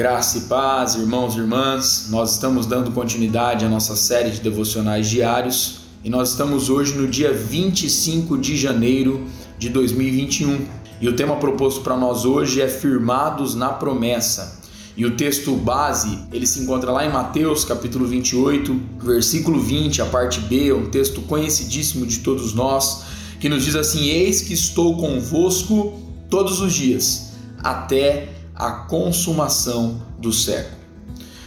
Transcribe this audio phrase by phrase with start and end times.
[0.00, 5.10] Graça e paz, irmãos e irmãs, nós estamos dando continuidade à nossa série de devocionais
[5.10, 9.26] diários e nós estamos hoje no dia 25 de janeiro
[9.58, 10.66] de 2021
[11.02, 14.58] e o tema proposto para nós hoje é Firmados na Promessa.
[14.96, 20.06] E o texto base, ele se encontra lá em Mateus, capítulo 28, versículo 20, a
[20.06, 23.02] parte B, é um texto conhecidíssimo de todos nós,
[23.38, 30.30] que nos diz assim: Eis que estou convosco todos os dias, até a consumação do
[30.30, 30.76] século.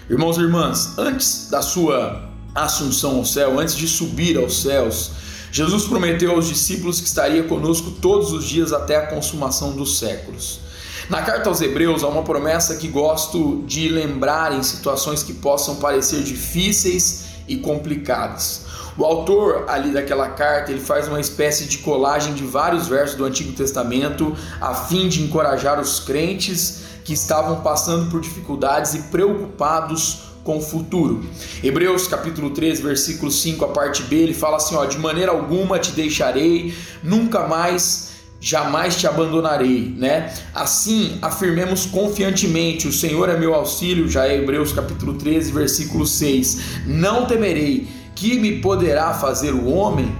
[0.09, 5.11] Irmãos e irmãs, antes da sua assunção ao céu, antes de subir aos céus,
[5.51, 10.59] Jesus prometeu aos discípulos que estaria conosco todos os dias até a consumação dos séculos.
[11.07, 15.75] Na carta aos Hebreus há uma promessa que gosto de lembrar em situações que possam
[15.75, 18.65] parecer difíceis e complicadas.
[18.97, 23.25] O autor ali daquela carta, ele faz uma espécie de colagem de vários versos do
[23.25, 30.33] Antigo Testamento a fim de encorajar os crentes que estavam passando por dificuldades e preocupados
[30.43, 31.23] com o futuro.
[31.63, 35.79] Hebreus capítulo 3, versículo 5, a parte B, ele fala assim, ó, de maneira alguma
[35.79, 38.11] te deixarei, nunca mais
[38.43, 40.33] jamais te abandonarei, né?
[40.53, 46.83] Assim, afirmemos confiantemente: o Senhor é meu auxílio, já é Hebreus capítulo 13, versículo 6.
[46.85, 50.13] Não temerei, que me poderá fazer o homem?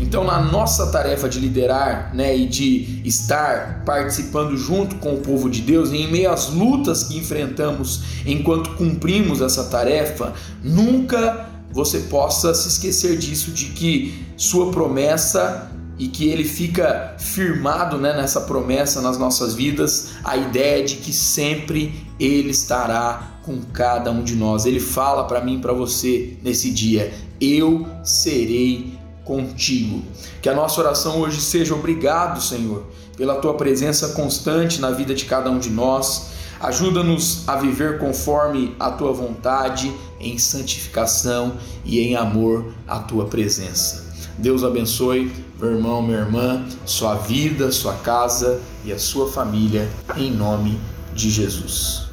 [0.00, 5.50] Então, na nossa tarefa de liderar né, e de estar participando junto com o povo
[5.50, 10.32] de Deus, em meio às lutas que enfrentamos enquanto cumprimos essa tarefa,
[10.62, 17.98] nunca você possa se esquecer disso, de que sua promessa e que ele fica firmado
[17.98, 24.10] né, nessa promessa nas nossas vidas, a ideia de que sempre ele estará com cada
[24.10, 24.64] um de nós.
[24.64, 28.96] Ele fala para mim e para você nesse dia: Eu serei
[29.28, 30.02] contigo.
[30.40, 32.84] Que a nossa oração hoje seja obrigado, Senhor,
[33.14, 36.30] pela tua presença constante na vida de cada um de nós.
[36.58, 41.52] Ajuda-nos a viver conforme a tua vontade, em santificação
[41.84, 44.08] e em amor à tua presença.
[44.38, 45.30] Deus abençoe
[45.60, 50.80] meu irmão, minha irmã, sua vida, sua casa e a sua família, em nome
[51.14, 52.07] de Jesus.